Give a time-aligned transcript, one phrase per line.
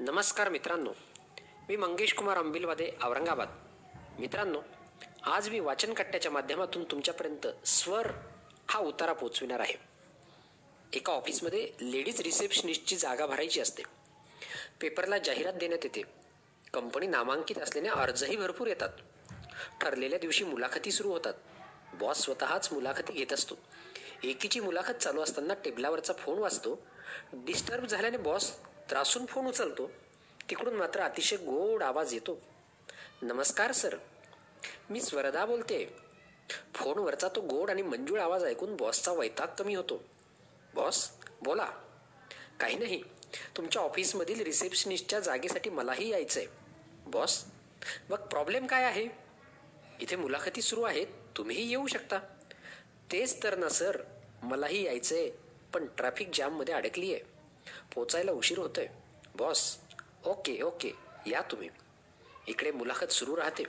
[0.00, 0.92] नमस्कार मित्रांनो.
[1.68, 3.48] मी मंगेश कुमार अंबिलवादे औरंगाबाद.
[4.18, 4.60] मित्रांनो
[5.22, 8.06] आज मी वाचनकट्ट्याच्या माध्यमातून तुमच्यापर्यंत स्वर
[8.70, 9.74] हा उतारा पोचविणार आहे.
[10.92, 13.82] एका ऑफिसमध्ये लेडीज रिसेप्शनिस्टची जागा भरायची असते.
[14.80, 16.02] पेपरला जाहिरात देण्यात येते.
[16.74, 18.88] कंपनी नामांकित असल्याने अर्जही भरपूर येतात.
[19.80, 21.34] ठरलेल्या दिवशी मुलाखती सुरू होतात.
[21.94, 23.54] बॉस स्वतःच मुलाखती घेत असतो.
[24.24, 26.86] एकीची मुलाखत चालू असताना टेबलावरचा फोन वाजतो.
[27.32, 28.56] डिस्टर्ब झाल्याने बॉस
[28.90, 29.90] त्रासून फोन उचलतो.
[30.50, 32.40] तिकडून मात्र अतिशय गोड आवाज येतो.
[33.22, 33.96] नमस्कार सर.
[34.90, 35.96] मी स्वरदा बोलते.
[36.74, 40.02] फोनवरचा तो गोड आणि मंजूळ आवाज ऐकून बॉसचा वैताग कमी होतो.
[40.74, 41.10] बॉस
[41.42, 41.66] बोला.
[42.60, 43.02] काही नाही.
[43.56, 46.48] तुमच्या ऑफिसमधील रिसेप्शनिस्टच्या जागेसाठी मलाही यायचं आहे
[47.06, 47.44] बॉस
[48.10, 49.08] मग प्रॉब्लेम काय आहे?
[50.00, 51.06] इथे मुलाखती सुरू आहेत.
[51.36, 52.18] तुम्हीही येऊ शकता.
[53.12, 54.02] तेच तर ना सर.
[54.42, 55.30] मलाही यायचं आहे
[55.74, 57.39] पण ट्रॅफिक जाममध्ये अडकली आहे
[57.94, 58.86] पोचायला उशीर होतोय.
[59.34, 59.76] बॉस
[60.24, 60.92] ओके ओके
[61.26, 61.68] या तुम्ही.
[62.46, 63.64] इकडे मुलाखत सुरू राहते.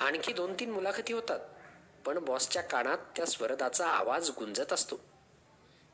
[0.00, 1.40] आणखी दोन तीन मुलाखती होतात
[2.06, 4.96] पण बॉसच्या कानात त्या स्वरदाचा आवाज गुंजत असतो.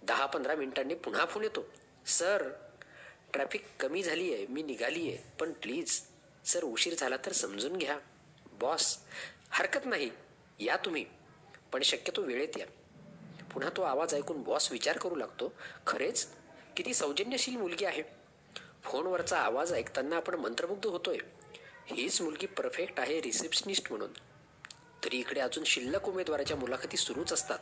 [0.03, 1.65] दहा पंधरा मिनिटांनी पुन्हा फोन येतो.
[2.07, 2.49] सर
[3.33, 6.01] ट्रॅफिक कमी झाली आहे मी निघाली आहे पण प्लीज
[6.45, 7.99] सर उशीर झाला तर समजून घ्या.
[8.53, 8.97] बॉस
[9.51, 10.11] हरकत नाही
[10.61, 11.05] या तुम्ही
[11.73, 12.67] पण शक्यतो वेळेत या.
[13.53, 15.53] पुन्हा तो आवाज ऐकून बॉस विचार करू लागतो.
[15.87, 16.27] खरेच
[16.79, 18.03] किती सौजन्यशील मुलगी आहे.
[18.85, 21.17] फोनवरचा आवाज ऐकताना आपण मंत्रमुग्ध होतोय.
[21.87, 24.13] हीच मुलगी परफेक्ट आहे रिसेप्शनिस्ट म्हणून.
[25.05, 27.59] तरी इकडे अजून शिल्लक उमेदवाराच्या मुलाखती सुरूच असतात.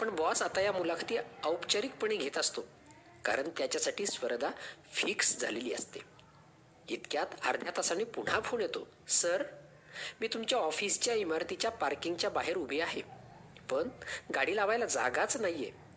[0.00, 2.60] पण बॉस आता या मुलाखती औपचारिकपणे घेत असतो.
[3.24, 4.50] कारण त्याच्यासाठी स्पर्धा
[4.92, 6.00] फिक्स झालेली असते.
[6.88, 8.88] इतक्यात अर्ध्या तासाने पुन्हा फोन येतो.
[9.08, 9.44] सर
[10.20, 13.02] मी तुमच्या ऑफिसच्या इमारतीच्या पार्किंगच्या बाहेर उभी आहे.
[13.70, 13.88] पण
[14.34, 15.89] गाडी लावायला जागाच नाहीये.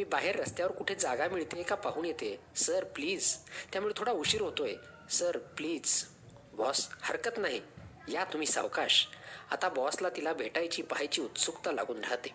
[0.00, 2.40] मी बाहेर रस्त्यावर कुठे जागा मिळते का पाहून येते?
[2.56, 3.36] Sir please.
[3.72, 4.74] त्यामुळे थोडा उशीर होतोय.
[5.10, 6.06] Sir please.
[6.52, 7.60] बॉस हरकत नाही.
[8.08, 9.06] या तुम्ही सावकाश.
[9.50, 12.28] आता बॉसला तिला भेटायची पाहायची उत्सुकता लागून राहते.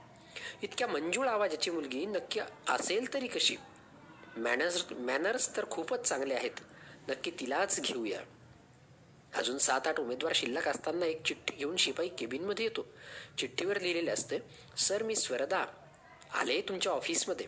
[0.64, 2.40] इतक्या मंजूळ आवाजाची मुलगी नक्की
[2.70, 3.58] असेल तरी कशी?
[4.38, 6.60] मॅनर्स मॅनर्स तर खूपच चांगले आहेत.
[7.10, 8.22] नक्की तिलाच घेऊया.
[9.36, 12.88] अजून सात आठ उमेदवार शिल्लक असताना एक चिठ्ठी घेऊन शिपाई केबिनमध्ये येतो.
[13.38, 14.40] चिठ्ठीवर लिहिलेले असते
[14.78, 15.66] सर मी स्वरदा.
[16.36, 17.46] आले तुमच्या ऑफिसमध्ये.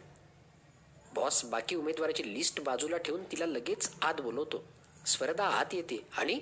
[1.13, 4.63] बॉस बाकी उमेदवाराची लिस्ट बाजूला ठेवून तिला लगेच आत बोलवतो.
[5.05, 6.39] स्पर्धा आत येते आणि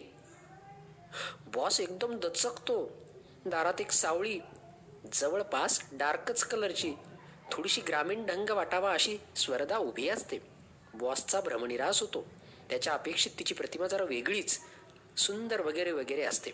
[1.54, 2.92] बॉस एकदम दचकतो.
[3.46, 4.40] दारात एक सावळी
[5.14, 6.94] जवळपास डार्कच कलरची
[7.52, 10.40] थोडीशी ग्रामीण ढंग वाटावा अशी स्वर्धा उभी असते.
[10.94, 12.26] बॉसचा भ्रमनिरास होतो.
[12.70, 14.60] त्याच्या अपेक्षित तिची प्रतिमा जरा वेगळीच
[15.18, 16.52] सुंदर वगैरे वगैरे असते.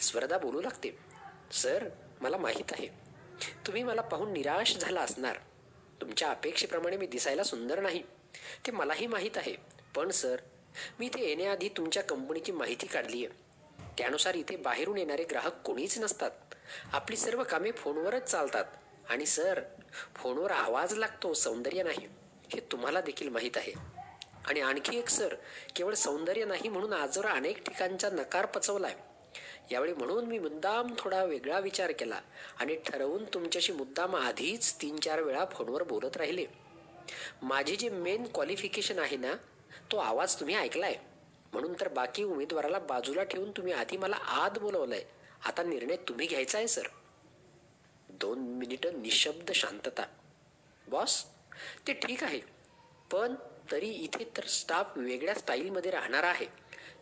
[0.00, 0.98] स्वर्धा बोलू लागते.
[1.52, 1.88] सर
[2.20, 3.03] मला माहीत आहे.
[3.66, 5.36] तुम्ही मला पाहून निराश झाला असणार.
[6.00, 8.02] तुमच्या अपेक्षेप्रमाणे मी दिसायला सुंदर नाही.
[8.66, 9.56] ते मलाही माहीत आहे.
[9.94, 10.36] पण सर
[10.98, 13.44] मी इथे येण्याआधी तुमच्या कंपनीची माहिती काढली आहे
[13.98, 16.30] त्यानुसार इथे बाहेरून येणारे ग्राहक कोणीच नसतात.
[16.92, 18.64] आपली सर्व कामे फोनवरच चालतात.
[19.08, 19.62] आणि सर
[20.14, 22.06] फोनवर आवाज लागतो सौंदर्य नाही.
[22.54, 23.72] हे तुम्हाला देखील माहीत आहे.
[24.46, 25.34] आणि आणखी एक सर
[25.76, 29.13] केवळ सौंदर्य नाही म्हणून आजवर अनेक ठिकाणचा नकार पचवला आहे
[29.72, 32.20] यावेळी म्हणून मी मुद्दाम थोडा वेगळा विचार केला
[32.60, 36.46] आणि ठरवून तुमच्याशी मुद्दाम आधीच तीन चार वेळा फोनवर बोलत राहिले.
[37.42, 39.34] माझे जे मेन क्वालिफिकेशन आहे ना
[39.92, 40.96] तो आवाज तुम्ही ऐकलाय.
[41.52, 45.02] म्हणून तर बाकी उमेदवाराला बाजूला ठेवून तुम्ही आधी मला आत बोलवलंय.
[45.46, 46.86] आता निर्णय तुम्ही घ्यायचा आहे सर.
[48.10, 50.04] दोन मिनिटं निशब्द शांतता.
[50.88, 51.24] बॉस
[51.86, 52.40] ते ठीक आहे
[53.12, 53.34] पण
[53.70, 56.46] तरी इथे तर स्टाफ वेगळ्या स्टाईलमध्ये राहणार आहे.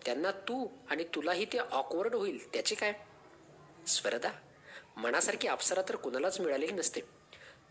[0.05, 2.53] त्यांना तू आणि तुलाही ते ऑकवर्ड होईल.
[2.53, 2.93] त्याचे काय?
[3.87, 4.31] स्वरदा
[4.97, 7.01] मनासारखी अप्सरा तर कुणालाच मिळालेली नसते.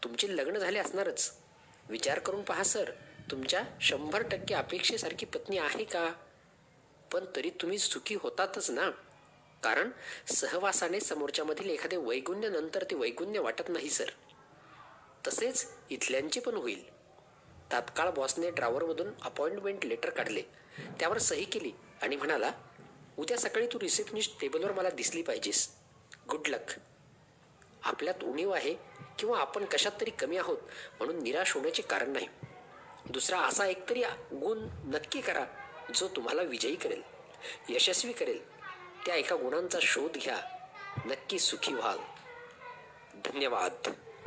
[0.04, 1.34] तुमचे लग्न झाले असणारच.
[1.90, 2.92] विचार करून पहा सर.
[3.32, 6.14] तुमच्या शंभर टक्के अपेक्षेसारखी पत्नी आहे का?
[7.14, 8.90] पण तरी तुम्ही सुखी होतातच ना?
[9.64, 9.90] कारण
[10.28, 14.10] सहवासाने समोरच्यामधील एखादे वैगुण्य नंतर ते वैगुण्य वाटत नाही सर.
[15.28, 17.01] तसेच इथल्यांचे पण होईल.
[17.72, 20.42] तात्काळ बॉसने ड्रावरमधून अपॉइंटमेंट लेटर काढले.
[21.00, 22.52] त्यावर सही केली आणि म्हणाला
[23.18, 25.76] उद्या सकाळी तू रिसेप्शनिस्ट टेबलवर मला दिसली पाहिजेस.
[26.30, 26.72] Good luck.
[27.84, 28.76] आपल्यात उणीव आहे
[29.20, 30.58] किंवा आपण कशात तरी कमी आहोत
[31.00, 32.28] म्हणून निराश होण्याचे कारण नाही.
[33.10, 34.04] दुसरा असा एकतरी
[34.34, 35.46] गुण नक्की करा
[35.96, 37.02] जो तुम्हाला विजयी करेल
[37.70, 38.52] यशस्वी करेल.
[39.06, 40.38] त्या एका गुणांचा शोध घ्या.
[41.06, 41.98] नक्की सुखी व्हाल.
[43.26, 43.92] धन्यवाद.